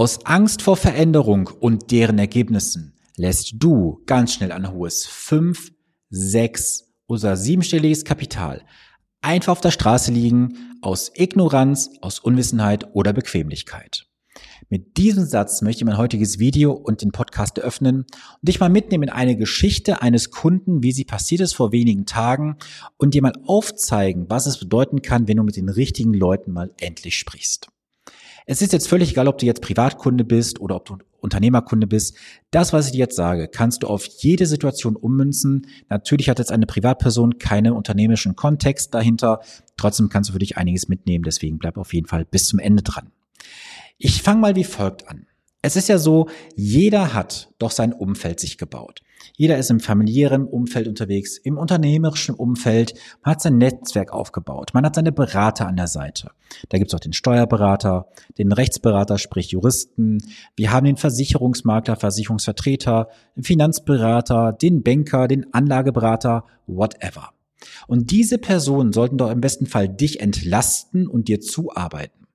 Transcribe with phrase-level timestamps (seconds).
[0.00, 5.72] Aus Angst vor Veränderung und deren Ergebnissen lässt du ganz schnell ein hohes fünf,
[6.08, 8.64] sechs oder siebenstelliges Kapital
[9.20, 14.06] einfach auf der Straße liegen aus Ignoranz, aus Unwissenheit oder Bequemlichkeit.
[14.70, 18.70] Mit diesem Satz möchte ich mein heutiges Video und den Podcast eröffnen und dich mal
[18.70, 22.56] mitnehmen in eine Geschichte eines Kunden, wie sie passiert ist vor wenigen Tagen
[22.96, 26.72] und dir mal aufzeigen, was es bedeuten kann, wenn du mit den richtigen Leuten mal
[26.78, 27.68] endlich sprichst.
[28.46, 32.16] Es ist jetzt völlig egal, ob du jetzt Privatkunde bist oder ob du Unternehmerkunde bist.
[32.50, 35.66] Das, was ich dir jetzt sage, kannst du auf jede Situation ummünzen.
[35.88, 39.40] Natürlich hat jetzt eine Privatperson keinen unternehmerischen Kontext dahinter.
[39.76, 41.24] Trotzdem kannst du für dich einiges mitnehmen.
[41.24, 43.12] Deswegen bleib auf jeden Fall bis zum Ende dran.
[43.98, 45.26] Ich fange mal wie folgt an.
[45.62, 49.02] Es ist ja so, jeder hat doch sein Umfeld sich gebaut.
[49.36, 52.94] Jeder ist im familiären Umfeld unterwegs, im unternehmerischen Umfeld.
[53.22, 54.70] Man hat sein Netzwerk aufgebaut.
[54.74, 56.30] Man hat seine Berater an der Seite.
[56.68, 60.18] Da gibt's auch den Steuerberater, den Rechtsberater, sprich Juristen.
[60.56, 67.30] Wir haben den Versicherungsmakler, Versicherungsvertreter, den Finanzberater, den Banker, den Anlageberater, whatever.
[67.86, 72.26] Und diese Personen sollten doch im besten Fall dich entlasten und dir zuarbeiten.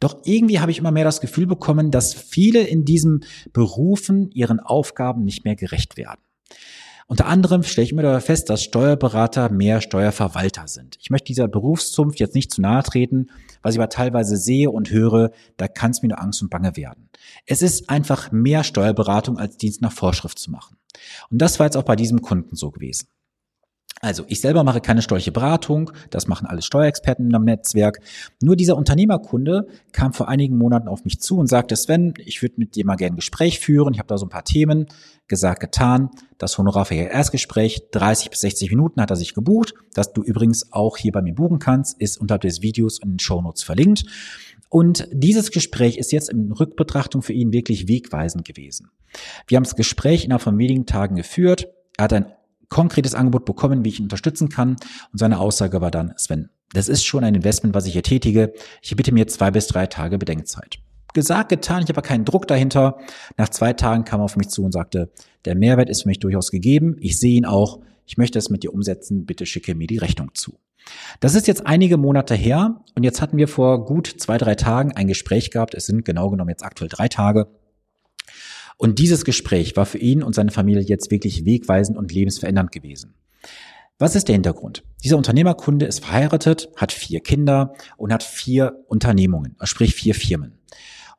[0.00, 4.60] Doch irgendwie habe ich immer mehr das Gefühl bekommen, dass viele in diesen Berufen ihren
[4.60, 6.20] Aufgaben nicht mehr gerecht werden.
[7.08, 10.96] Unter anderem stelle ich immer dabei fest, dass Steuerberater mehr Steuerverwalter sind.
[11.00, 13.28] Ich möchte dieser Berufszunft jetzt nicht zu nahe treten,
[13.62, 16.76] was ich aber teilweise sehe und höre, da kann es mir nur Angst und Bange
[16.76, 17.08] werden.
[17.46, 20.78] Es ist einfach mehr Steuerberatung als Dienst nach Vorschrift zu machen.
[21.30, 23.06] Und das war jetzt auch bei diesem Kunden so gewesen.
[24.02, 28.00] Also ich selber mache keine steuerliche Beratung, das machen alle Steuerexperten im Netzwerk.
[28.42, 32.56] Nur dieser Unternehmerkunde kam vor einigen Monaten auf mich zu und sagte, Sven, ich würde
[32.58, 33.94] mit dir mal gerne ein Gespräch führen.
[33.94, 34.86] Ich habe da so ein paar Themen
[35.28, 36.10] gesagt, getan.
[36.36, 40.22] Das Honorar für ihr Erstgespräch, 30 bis 60 Minuten hat er sich gebucht, dass du
[40.22, 44.04] übrigens auch hier bei mir buchen kannst, ist unterhalb des Videos in den Shownotes verlinkt.
[44.68, 48.90] Und dieses Gespräch ist jetzt in Rückbetrachtung für ihn wirklich wegweisend gewesen.
[49.46, 51.68] Wir haben das Gespräch innerhalb von wenigen Tagen geführt.
[51.96, 52.26] Er hat ein
[52.68, 54.70] konkretes Angebot bekommen, wie ich ihn unterstützen kann.
[55.12, 58.52] Und seine Aussage war dann, Sven, das ist schon ein Investment, was ich hier tätige.
[58.82, 60.78] Ich bitte mir zwei bis drei Tage Bedenkzeit.
[61.14, 62.98] Gesagt, getan, ich habe keinen Druck dahinter.
[63.36, 65.10] Nach zwei Tagen kam er auf mich zu und sagte,
[65.44, 66.96] der Mehrwert ist für mich durchaus gegeben.
[67.00, 67.80] Ich sehe ihn auch.
[68.04, 69.24] Ich möchte es mit dir umsetzen.
[69.24, 70.58] Bitte schicke mir die Rechnung zu.
[71.20, 74.92] Das ist jetzt einige Monate her und jetzt hatten wir vor gut zwei, drei Tagen
[74.92, 75.74] ein Gespräch gehabt.
[75.74, 77.48] Es sind genau genommen jetzt aktuell drei Tage
[78.76, 83.14] und dieses Gespräch war für ihn und seine Familie jetzt wirklich wegweisend und lebensverändernd gewesen.
[83.98, 84.84] Was ist der Hintergrund?
[85.02, 90.58] Dieser Unternehmerkunde ist verheiratet, hat vier Kinder und hat vier Unternehmungen, sprich vier Firmen.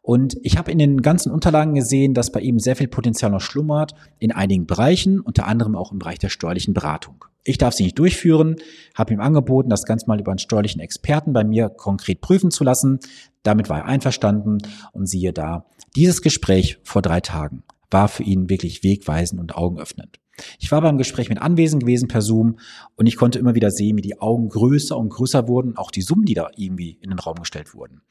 [0.04, 3.42] Und ich habe in den ganzen Unterlagen gesehen, dass bei ihm sehr viel Potenzial noch
[3.42, 7.26] schlummert in einigen Bereichen, unter anderem auch im Bereich der steuerlichen Beratung.
[7.48, 8.58] Ich darf sie nicht durchführen,
[8.94, 12.66] habe ihm angeboten, das Ganze mal über einen steuerlichen Experten bei mir konkret prüfen zu
[12.66, 13.00] lassen.
[13.42, 14.58] Damit war er einverstanden
[14.92, 15.66] und siehe da,
[15.96, 20.20] dieses Gespräch vor drei Tagen war für ihn wirklich wegweisend und augenöffnend.
[20.60, 22.60] Ich war beim Gespräch mit anwesend gewesen per Zoom
[22.98, 26.02] und ich konnte immer wieder sehen, wie die Augen größer und größer wurden, auch die
[26.02, 28.02] Summen, die da irgendwie in den Raum gestellt wurden.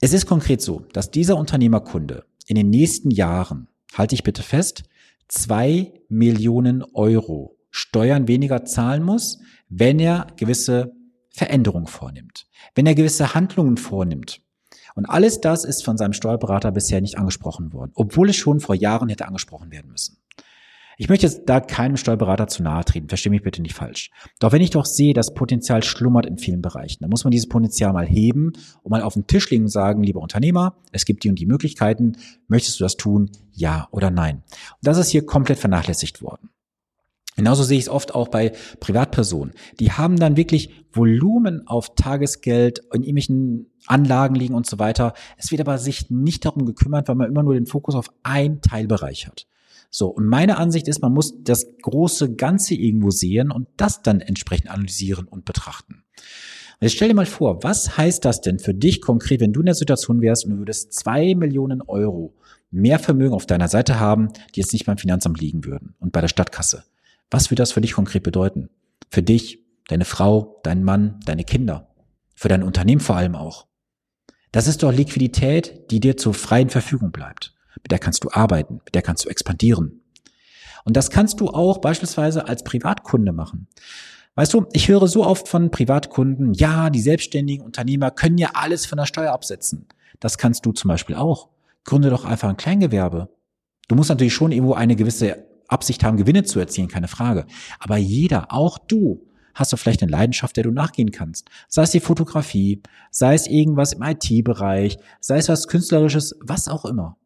[0.00, 4.84] Es ist konkret so, dass dieser Unternehmerkunde in den nächsten Jahren, halte ich bitte fest,
[5.26, 9.38] zwei Millionen Euro Steuern weniger zahlen muss,
[9.68, 10.92] wenn er gewisse
[11.28, 14.40] Veränderungen vornimmt, wenn er gewisse Handlungen vornimmt.
[14.94, 18.74] Und alles das ist von seinem Steuerberater bisher nicht angesprochen worden, obwohl es schon vor
[18.74, 20.16] Jahren hätte angesprochen werden müssen.
[20.98, 24.10] Ich möchte jetzt da keinem Steuerberater zu nahe treten, verstehe mich bitte nicht falsch.
[24.38, 27.50] Doch wenn ich doch sehe, dass Potenzial schlummert in vielen Bereichen, dann muss man dieses
[27.50, 31.24] Potenzial mal heben und mal auf den Tisch legen und sagen, lieber Unternehmer, es gibt
[31.24, 32.16] die und die Möglichkeiten,
[32.48, 34.36] möchtest du das tun, ja oder nein?
[34.46, 36.48] Und das ist hier komplett vernachlässigt worden.
[37.36, 39.54] Genauso sehe ich es oft auch bei Privatpersonen.
[39.78, 45.12] Die haben dann wirklich Volumen auf Tagesgeld in irgendwelchen Anlagen liegen und so weiter.
[45.36, 48.62] Es wird aber sich nicht darum gekümmert, weil man immer nur den Fokus auf einen
[48.62, 49.46] Teilbereich hat.
[49.90, 54.20] So, und meine Ansicht ist, man muss das große Ganze irgendwo sehen und das dann
[54.20, 56.02] entsprechend analysieren und betrachten.
[56.80, 59.66] Jetzt stell dir mal vor, was heißt das denn für dich konkret, wenn du in
[59.66, 62.34] der Situation wärst und du würdest zwei Millionen Euro
[62.70, 66.20] mehr Vermögen auf deiner Seite haben, die jetzt nicht beim Finanzamt liegen würden und bei
[66.20, 66.84] der Stadtkasse?
[67.30, 68.68] Was würde das für dich konkret bedeuten?
[69.10, 71.94] Für dich, deine Frau, deinen Mann, deine Kinder,
[72.34, 73.66] für dein Unternehmen vor allem auch.
[74.52, 77.54] Das ist doch Liquidität, die dir zur freien Verfügung bleibt.
[77.82, 80.02] Mit der kannst du arbeiten, mit der kannst du expandieren.
[80.84, 83.66] Und das kannst du auch beispielsweise als Privatkunde machen.
[84.36, 88.86] Weißt du, ich höre so oft von Privatkunden, ja, die selbstständigen Unternehmer können ja alles
[88.86, 89.88] von der Steuer absetzen.
[90.20, 91.48] Das kannst du zum Beispiel auch.
[91.84, 93.28] Gründe doch einfach ein Kleingewerbe.
[93.88, 97.46] Du musst natürlich schon irgendwo eine gewisse Absicht haben, Gewinne zu erzielen, keine Frage.
[97.78, 101.48] Aber jeder, auch du, hast du vielleicht eine Leidenschaft, der du nachgehen kannst.
[101.68, 106.84] Sei es die Fotografie, sei es irgendwas im IT-Bereich, sei es was Künstlerisches, was auch
[106.84, 107.16] immer.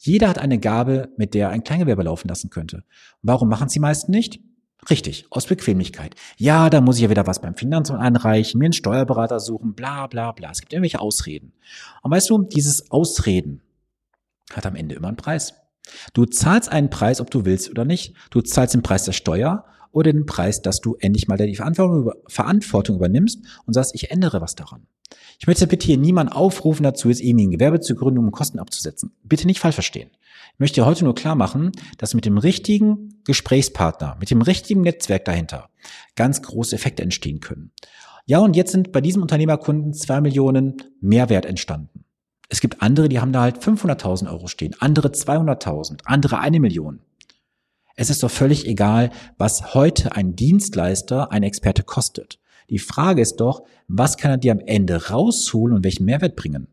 [0.00, 2.84] Jeder hat eine Gabe, mit der er ein Kleingewerbe laufen lassen könnte.
[3.22, 4.40] Warum machen es die meisten nicht?
[4.88, 6.14] Richtig, aus Bequemlichkeit.
[6.38, 10.06] Ja, da muss ich ja wieder was beim Finanzamt einreichen, mir einen Steuerberater suchen, bla
[10.06, 10.50] bla bla.
[10.50, 11.52] Es gibt irgendwelche Ausreden.
[12.02, 13.60] Und weißt du, dieses Ausreden
[14.54, 15.54] hat am Ende immer einen Preis.
[16.12, 18.14] Du zahlst einen Preis, ob du willst oder nicht.
[18.30, 22.96] Du zahlst den Preis der Steuer oder den Preis, dass du endlich mal die Verantwortung
[22.96, 24.86] übernimmst und sagst, ich ändere was daran.
[25.38, 28.58] Ich möchte bitte hier niemanden aufrufen dazu, jetzt irgendwie ein Gewerbe zu gründen, um Kosten
[28.58, 29.12] abzusetzen.
[29.24, 30.10] Bitte nicht falsch verstehen.
[30.54, 35.24] Ich möchte heute nur klar machen, dass mit dem richtigen Gesprächspartner, mit dem richtigen Netzwerk
[35.24, 35.70] dahinter
[36.14, 37.72] ganz große Effekte entstehen können.
[38.26, 42.04] Ja, und jetzt sind bei diesem Unternehmerkunden zwei Millionen Mehrwert entstanden.
[42.50, 46.98] Es gibt andere, die haben da halt 500.000 Euro stehen, andere 200.000, andere eine Million.
[47.94, 52.40] Es ist doch völlig egal, was heute ein Dienstleister, ein Experte kostet.
[52.68, 56.66] Die Frage ist doch, was kann er dir am Ende rausholen und welchen Mehrwert bringen?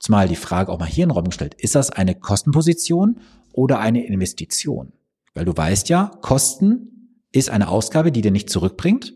[0.00, 3.20] Zumal die Frage auch mal hier in den Raum gestellt, ist das eine Kostenposition
[3.52, 4.92] oder eine Investition?
[5.34, 9.14] Weil du weißt ja, Kosten ist eine Ausgabe, die dir nicht zurückbringt.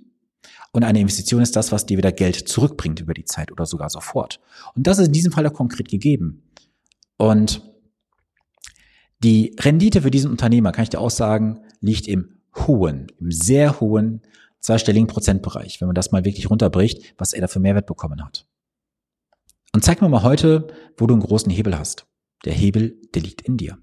[0.74, 3.90] Und eine Investition ist das, was dir wieder Geld zurückbringt über die Zeit oder sogar
[3.90, 4.40] sofort.
[4.74, 6.42] Und das ist in diesem Fall auch konkret gegeben.
[7.16, 7.62] Und
[9.20, 13.78] die Rendite für diesen Unternehmer, kann ich dir auch sagen, liegt im hohen, im sehr
[13.78, 14.22] hohen
[14.58, 18.44] zweistelligen Prozentbereich, wenn man das mal wirklich runterbricht, was er da für Mehrwert bekommen hat.
[19.72, 20.66] Und zeig mir mal heute,
[20.96, 22.08] wo du einen großen Hebel hast.
[22.44, 23.78] Der Hebel, der liegt in dir.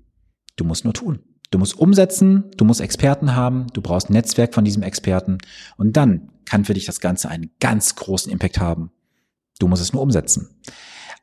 [0.58, 1.24] Du musst nur tun.
[1.52, 5.38] Du musst umsetzen, du musst Experten haben, du brauchst ein Netzwerk von diesem Experten
[5.78, 8.92] und dann kann für dich das Ganze einen ganz großen Impact haben.
[9.60, 10.62] Du musst es nur umsetzen.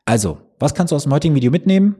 [0.05, 1.97] Also, was kannst du aus dem heutigen Video mitnehmen?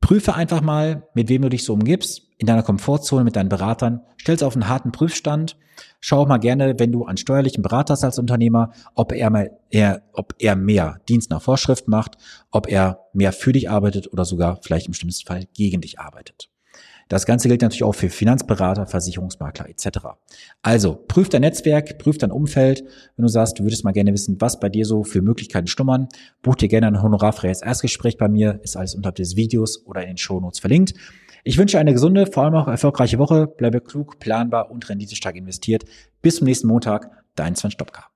[0.00, 4.00] Prüfe einfach mal, mit wem du dich so umgibst, in deiner Komfortzone mit deinen Beratern,
[4.16, 5.56] stell es auf einen harten Prüfstand.
[6.00, 9.58] Schau auch mal gerne, wenn du einen steuerlichen Berater hast als Unternehmer, ob er, mal
[9.70, 12.16] eher, ob er mehr Dienst nach Vorschrift macht,
[12.50, 16.50] ob er mehr für dich arbeitet oder sogar vielleicht im schlimmsten Fall gegen dich arbeitet.
[17.10, 19.98] Das Ganze gilt natürlich auch für Finanzberater, Versicherungsmakler etc.
[20.62, 22.84] Also prüf dein Netzwerk, prüf dein Umfeld.
[23.16, 26.08] Wenn du sagst, du würdest mal gerne wissen, was bei dir so für Möglichkeiten schlummern,
[26.40, 28.60] buch dir gerne ein honorarfreies Erstgespräch bei mir.
[28.62, 30.94] Ist alles unterhalb des Videos oder in den Shownotes verlinkt.
[31.42, 33.48] Ich wünsche eine gesunde, vor allem auch erfolgreiche Woche.
[33.48, 35.86] Bleibe klug, planbar und renditestark investiert.
[36.22, 37.10] Bis zum nächsten Montag.
[37.34, 38.09] Dein Sven Stopka.